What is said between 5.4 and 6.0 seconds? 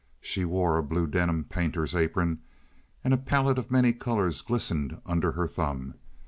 thumb.